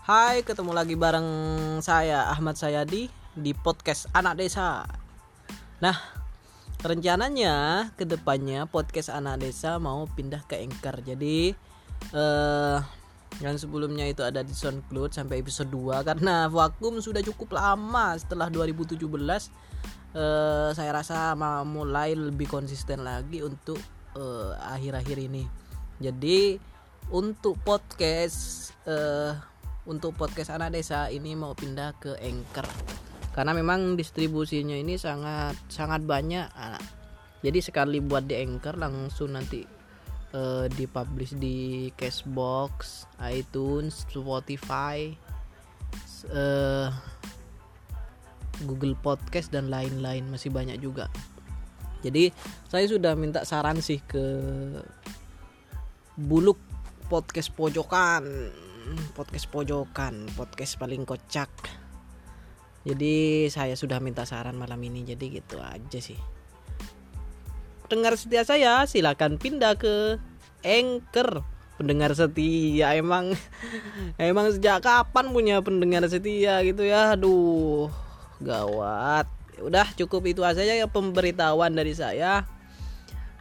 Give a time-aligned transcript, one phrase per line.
[0.00, 1.28] Hai, ketemu lagi bareng
[1.84, 4.88] saya Ahmad Sayadi di podcast Anak Desa.
[5.84, 5.92] Nah,
[6.80, 11.04] rencananya ke depannya podcast Anak Desa mau pindah ke Anchor.
[11.04, 11.52] Jadi
[12.16, 12.78] eh
[13.44, 18.48] yang sebelumnya itu ada di SoundCloud sampai episode 2 karena vakum sudah cukup lama setelah
[18.48, 23.76] 2017 eh, saya rasa mau mulai lebih konsisten lagi untuk
[24.16, 25.44] eh, akhir-akhir ini.
[26.00, 26.56] Jadi
[27.12, 29.49] untuk podcast eh,
[29.88, 32.68] untuk podcast anak desa ini mau pindah ke Anchor
[33.30, 36.82] karena memang distribusinya ini sangat sangat banyak anak.
[37.40, 39.64] Jadi sekali buat di Anchor langsung nanti
[40.34, 45.14] eh, dipublish di Cashbox, iTunes, Spotify,
[46.28, 46.88] eh,
[48.68, 51.08] Google Podcast dan lain-lain masih banyak juga.
[52.04, 52.32] Jadi
[52.68, 54.24] saya sudah minta saran sih ke
[56.20, 56.60] Buluk
[57.08, 58.52] podcast pojokan,
[59.12, 61.50] podcast pojokan, podcast paling kocak.
[62.84, 66.16] Jadi saya sudah minta saran malam ini jadi gitu aja sih.
[67.84, 70.16] Pendengar setia saya silakan pindah ke
[70.64, 71.44] Anchor.
[71.76, 73.36] Pendengar setia emang
[74.20, 77.16] emang sejak kapan punya pendengar setia gitu ya.
[77.18, 77.92] Aduh,
[78.40, 79.28] gawat.
[79.60, 82.48] Udah cukup itu aja ya pemberitahuan dari saya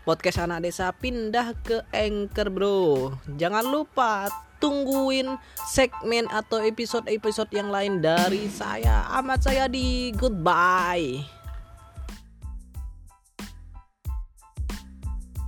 [0.09, 4.26] podcast anak desa pindah ke Anchor bro jangan lupa
[4.60, 9.08] tungguin segmen atau episode-episode yang lain dari saya.
[9.18, 11.39] Amat saya di goodbye